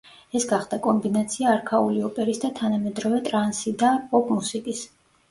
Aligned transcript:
ეს 0.37 0.45
გახდა 0.51 0.77
კომბინაცია 0.85 1.49
არქაული 1.57 2.01
ოპერის 2.07 2.41
და 2.43 2.49
თანამედროვე 2.59 3.19
ტრანსი 3.27 3.75
და 3.83 3.91
პოპ 4.15 4.33
მუსიკის. 4.39 4.81